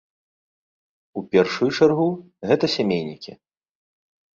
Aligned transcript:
У 1.21 1.23
першую 1.37 1.69
чаргу 1.77 2.09
гэта 2.49 2.65
сямейнікі. 2.81 3.41